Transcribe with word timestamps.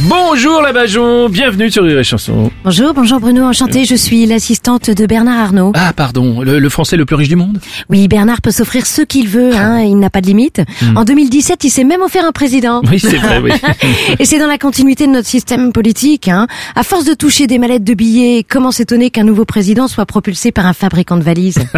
Bonjour 0.00 0.60
la 0.60 0.74
Bajon, 0.74 1.30
bienvenue 1.30 1.70
sur 1.70 1.82
Rire 1.82 1.98
et 1.98 2.04
Chanson. 2.04 2.50
Bonjour, 2.64 2.92
bonjour 2.92 3.18
Bruno, 3.18 3.44
enchantée, 3.44 3.86
je 3.86 3.94
suis 3.94 4.26
l'assistante 4.26 4.90
de 4.90 5.06
Bernard 5.06 5.38
Arnault. 5.40 5.72
Ah 5.74 5.94
pardon, 5.94 6.42
le, 6.42 6.58
le 6.58 6.68
français 6.68 6.98
le 6.98 7.06
plus 7.06 7.16
riche 7.16 7.30
du 7.30 7.36
monde? 7.36 7.58
Oui, 7.88 8.06
Bernard 8.06 8.42
peut 8.42 8.50
s'offrir 8.50 8.84
ce 8.84 9.00
qu'il 9.00 9.26
veut, 9.26 9.56
hein, 9.56 9.80
il 9.80 9.98
n'a 9.98 10.10
pas 10.10 10.20
de 10.20 10.26
limite. 10.26 10.60
En 10.94 11.04
2017, 11.04 11.64
il 11.64 11.70
s'est 11.70 11.84
même 11.84 12.02
offert 12.02 12.26
un 12.26 12.32
président. 12.32 12.82
Oui 12.90 13.00
c'est 13.00 13.16
vrai, 13.16 13.40
oui. 13.42 13.50
Et 14.18 14.26
c'est 14.26 14.38
dans 14.38 14.46
la 14.46 14.58
continuité 14.58 15.06
de 15.06 15.12
notre 15.12 15.26
système 15.28 15.72
politique. 15.72 16.28
Hein. 16.28 16.46
À 16.74 16.82
force 16.82 17.06
de 17.06 17.14
toucher 17.14 17.46
des 17.46 17.58
mallettes 17.58 17.84
de 17.84 17.94
billets, 17.94 18.44
comment 18.46 18.72
s'étonner 18.72 19.08
qu'un 19.08 19.24
nouveau 19.24 19.46
président 19.46 19.88
soit 19.88 20.04
propulsé 20.06 20.52
par 20.52 20.66
un 20.66 20.74
fabricant 20.74 21.16
de 21.16 21.22
valises? 21.24 21.58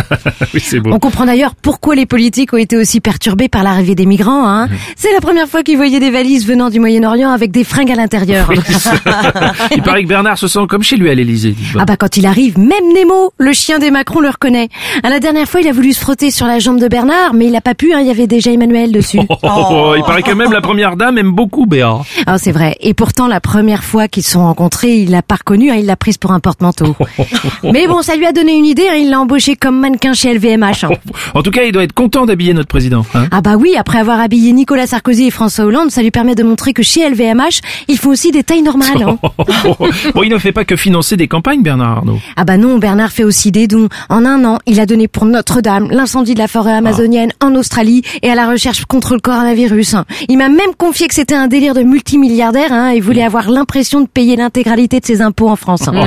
Oui 0.55 0.61
c'est 0.65 0.81
beau. 0.81 0.91
On 0.93 0.99
comprend 0.99 1.27
d'ailleurs 1.27 1.55
pourquoi 1.55 1.95
les 1.95 2.07
politiques 2.07 2.55
ont 2.55 2.57
été 2.57 2.77
aussi 2.79 3.01
perturbés 3.01 3.49
par 3.51 3.63
l'arrivée 3.63 3.95
des 3.95 4.07
migrants. 4.07 4.49
Hein. 4.49 4.69
C'est 4.97 5.13
la 5.13 5.21
première 5.21 5.47
fois 5.47 5.63
qu'ils 5.63 5.77
voyaient 5.77 6.01
des 6.01 6.11
valises 6.11 6.47
venant 6.47 6.71
du 6.71 6.81
Moyen-Orient 6.81 7.31
avec 7.31 7.51
des 7.51 7.65
fringues 7.65 7.91
à 7.93 7.97
l'intérieur. 8.09 8.51
Il 9.77 9.83
paraît 9.83 10.03
que 10.05 10.09
Bernard 10.09 10.39
se 10.39 10.49
sent 10.49 10.61
comme 10.69 10.83
chez 10.83 10.97
lui 10.97 11.11
à 11.11 11.15
l'Elysée. 11.15 11.55
Ah 11.79 11.85
bah 11.85 11.97
quand 11.97 12.17
il 12.17 12.27
arrive, 12.27 12.59
même 12.59 12.93
Nemo, 12.95 13.33
le 13.39 13.53
chien 13.53 13.79
des 13.79 13.91
Macron, 13.91 14.21
le 14.21 14.31
reconnaît. 14.31 14.69
À 15.03 15.11
la 15.11 15.21
dernière 15.21 15.49
fois, 15.49 15.61
il 15.61 15.69
a 15.69 15.73
voulu 15.73 15.93
se 15.93 16.01
frotter 16.01 16.31
sur 16.31 16.47
la 16.47 16.59
jambe 16.59 16.81
de 16.81 16.89
Bernard, 16.89 17.35
mais 17.35 17.47
il 17.47 17.57
a 17.57 17.61
pas 17.61 17.75
pu, 17.75 17.93
hein, 17.93 18.01
il 18.01 18.07
y 18.07 18.11
avait 18.11 18.27
déjà 18.27 18.51
Emmanuel 18.51 18.93
dessus. 18.93 19.21
Oh, 19.71 19.95
il 19.97 20.03
paraît 20.03 20.23
que 20.23 20.33
même 20.33 20.53
la 20.53 20.61
première 20.61 20.97
dame 20.97 21.19
aime 21.19 21.33
beaucoup 21.33 21.67
Béa. 21.67 21.99
Ah, 22.27 22.39
c'est 22.39 22.53
vrai. 22.53 22.77
Et 22.81 22.93
pourtant, 22.95 23.27
la 23.27 23.41
première 23.41 23.83
fois 23.85 24.09
qu'ils 24.09 24.23
se 24.23 24.33
sont 24.33 24.43
rencontrés, 24.43 24.99
il 24.99 25.11
l'a 25.11 25.23
pas 25.23 25.37
reconnue, 25.37 25.71
hein, 25.71 25.77
il 25.79 25.87
l'a 25.87 25.97
prise 25.97 26.19
pour 26.19 26.33
un 26.33 26.41
porte-manteau. 26.41 26.95
mais 27.63 27.87
bon, 27.87 28.03
ça 28.03 28.17
lui 28.17 28.27
a 28.27 28.33
donné 28.33 28.57
une 28.57 28.67
idée, 28.67 28.89
hein, 28.91 28.97
il 28.97 29.11
l'a 29.11 29.21
embauché 29.21 29.57
comme 29.57 29.79
mannequin 29.81 30.13
chez 30.13 30.35
LVMH. 30.35 30.85
hein. 30.85 30.89
En 31.35 31.43
tout 31.43 31.51
cas, 31.51 31.63
il 31.63 31.73
doit 31.73 31.85
être 31.85 31.93
content 31.93 32.27
d'habiller 32.27 32.53
notre 32.55 32.69
président. 32.69 33.05
Ah 33.31 33.41
bah 33.41 33.57
oui, 33.57 33.75
après 33.77 33.99
avoir 33.99 34.21
habillé 34.21 34.53
Nicolas 34.53 34.87
Sarkozy 34.87 35.27
et 35.27 35.31
François 35.31 35.65
Hollande, 35.65 35.91
ça 35.91 36.03
lui 36.03 36.11
permet 36.11 36.35
de 36.35 36.43
montrer 36.43 36.73
que 36.73 36.83
chez 36.83 37.09
LVMH, 37.09 37.61
ils 37.99 38.01
font 38.01 38.11
aussi 38.11 38.31
des 38.31 38.45
tailles 38.45 38.63
normales. 38.63 39.03
hein. 39.03 39.19
bon, 40.15 40.23
il 40.23 40.31
ne 40.31 40.39
fait 40.39 40.53
pas 40.53 40.65
que 40.65 40.77
financer 40.77 41.17
des 41.17 41.27
campagnes, 41.27 41.63
Bernard 41.63 41.99
Arnault. 41.99 42.21
Ah 42.37 42.45
bah 42.45 42.57
non, 42.57 42.79
Bernard 42.79 43.11
fait 43.11 43.25
aussi 43.25 43.51
des 43.51 43.67
dons. 43.67 43.89
En 44.09 44.25
un 44.25 44.45
an, 44.45 44.59
il 44.67 44.79
a 44.79 44.87
donné 44.87 45.09
pour 45.09 45.25
Notre-Dame, 45.25 45.89
l'incendie 45.91 46.35
de 46.35 46.39
la 46.39 46.47
forêt 46.49 46.73
amazonienne 46.75 47.33
en 47.43 47.55
Australie 47.57 48.03
et 48.23 48.31
à 48.31 48.35
la 48.37 48.49
recherche 48.49 48.85
contre 48.85 49.15
le 49.15 49.21
coronavirus. 49.21 49.97
Il 50.29 50.39
m'a 50.39 50.49
même 50.49 50.75
confié 50.77 51.09
que 51.09 51.15
c'était 51.15 51.35
un 51.35 51.49
délire 51.49 51.75
de 51.75 51.83
multimilliardaire 51.83 52.73
hein, 52.73 52.91
et 52.91 53.01
voulait 53.01 53.25
avoir 53.25 53.51
l'impression 53.51 54.01
de 54.01 54.07
payer 54.07 54.37
l'intégralité 54.37 55.01
de 55.01 55.05
ses 55.07 55.21
impôts 55.21 55.49
en 55.49 55.57
France. 55.57 55.89
hein. 55.89 55.93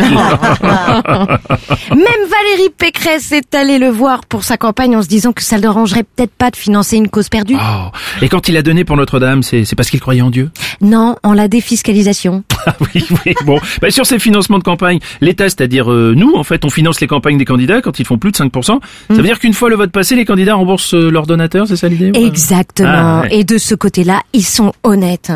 même 1.89 1.99
Valérie 1.99 2.69
Pécresse 2.77 3.31
est 3.31 3.53
allée 3.55 3.79
le 3.79 3.89
voir 3.89 4.25
pour 4.25 4.43
sa 4.43 4.57
campagne 4.57 4.95
en 4.95 5.01
se 5.01 5.07
disant 5.07 5.33
que 5.33 5.43
ça 5.43 5.57
ne 5.57 5.61
dérangerait 5.61 6.03
peut-être 6.03 6.31
pas 6.31 6.51
de 6.51 6.55
financer 6.55 6.97
une 6.97 7.09
cause 7.09 7.29
perdue. 7.29 7.55
Oh. 7.59 7.87
Et 8.21 8.29
quand 8.29 8.47
il 8.47 8.55
a 8.57 8.61
donné 8.61 8.83
pour 8.85 8.95
Notre-Dame, 8.97 9.43
c'est 9.43 9.75
parce 9.75 9.89
qu'il 9.89 9.99
croyait 9.99 10.21
en 10.21 10.29
Dieu? 10.29 10.49
Non, 10.81 11.15
en 11.21 11.33
la 11.33 11.47
défiscalisation. 11.47 12.43
Ah 12.65 12.75
oui, 12.93 13.03
oui, 13.25 13.33
bon. 13.45 13.59
Bah, 13.81 13.89
sur 13.91 14.05
ces 14.05 14.19
financements 14.19 14.59
de 14.59 14.63
campagne, 14.63 14.99
l'État, 15.21 15.45
c'est-à-dire 15.45 15.91
euh, 15.91 16.13
nous, 16.15 16.33
en 16.35 16.43
fait, 16.43 16.63
on 16.65 16.69
finance 16.69 17.01
les 17.01 17.07
campagnes 17.07 17.37
des 17.37 17.45
candidats 17.45 17.81
quand 17.81 17.99
ils 17.99 18.05
font 18.05 18.17
plus 18.17 18.31
de 18.31 18.37
5%. 18.37 18.63
Ça 18.63 18.79
veut 19.09 19.21
dire 19.23 19.39
qu'une 19.39 19.53
fois 19.53 19.69
le 19.69 19.75
vote 19.75 19.91
passé, 19.91 20.15
les 20.15 20.25
candidats 20.25 20.55
remboursent 20.55 20.93
leurs 20.93 21.25
donateurs, 21.27 21.67
c'est 21.67 21.75
ça 21.75 21.87
l'idée 21.87 22.11
Exactement. 22.13 22.89
Ah, 22.91 23.21
ouais. 23.23 23.39
Et 23.39 23.43
de 23.43 23.57
ce 23.57 23.75
côté-là, 23.75 24.21
ils 24.33 24.45
sont 24.45 24.73
honnêtes. 24.83 25.31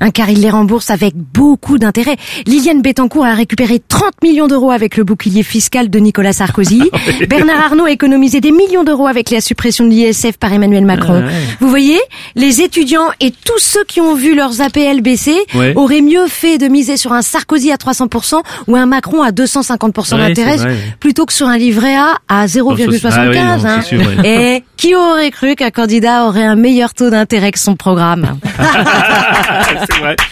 Hein, 0.00 0.10
car 0.10 0.30
ils 0.30 0.40
les 0.40 0.50
remboursent 0.50 0.90
avec 0.90 1.14
beaucoup 1.16 1.78
d'intérêt. 1.78 2.16
Liliane 2.46 2.82
Bettencourt 2.82 3.24
a 3.24 3.34
récupéré 3.34 3.80
30 3.86 4.12
millions 4.22 4.46
d'euros 4.46 4.70
avec 4.70 4.96
le 4.96 5.04
bouclier 5.04 5.42
fiscal 5.42 5.90
de 5.90 5.98
Nicolas 5.98 6.32
Sarkozy. 6.32 6.82
Bernard 7.28 7.60
Arnault 7.60 7.84
a 7.84 7.90
économisé 7.90 8.40
des 8.40 8.52
millions 8.52 8.84
d'euros 8.84 9.06
avec 9.06 9.30
la 9.30 9.40
suppression 9.40 9.84
de 9.84 9.90
l'ISF 9.90 10.36
par 10.38 10.52
Emmanuel 10.52 10.84
Macron. 10.84 11.22
Ah, 11.22 11.26
ouais. 11.26 11.32
Vous 11.60 11.68
voyez, 11.68 11.98
les 12.36 12.60
étudiants 12.62 13.08
et 13.20 13.30
tous 13.32 13.58
ceux 13.58 13.84
qui 13.86 14.00
ont 14.00 14.14
vu 14.14 14.34
leurs 14.34 14.60
APL 14.60 15.00
baisser 15.02 15.36
Ouais. 15.54 15.72
auraient 15.76 16.00
mieux 16.02 16.26
fait 16.28 16.58
de 16.58 16.66
miser 16.70 16.96
sur 16.96 17.12
un 17.12 17.22
Sarkozy 17.22 17.70
à 17.72 17.76
300% 17.76 18.40
ou 18.66 18.76
un 18.76 18.86
Macron 18.86 19.22
à 19.22 19.30
250% 19.30 20.14
Ouais, 20.14 20.28
d'intérêt 20.28 20.56
plutôt 20.98 21.26
que 21.26 21.32
sur 21.32 21.46
un 21.48 21.58
livret 21.58 21.96
A 21.96 22.16
à 22.28 22.46
0,75. 22.46 23.10
Ah 23.12 23.28
oui, 23.28 23.38
hein. 23.38 23.80
ouais. 23.92 24.56
Et 24.56 24.64
qui 24.76 24.94
aurait 24.94 25.30
cru 25.30 25.54
qu'un 25.54 25.70
candidat 25.70 26.24
aurait 26.24 26.44
un 26.44 26.56
meilleur 26.56 26.94
taux 26.94 27.10
d'intérêt 27.10 27.52
que 27.52 27.58
son 27.58 27.76
programme. 27.76 28.38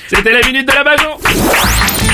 C'était 0.08 0.32
la 0.32 0.46
minute 0.46 0.66
de 0.66 0.72
la 0.72 0.84
Bajon 0.84 2.07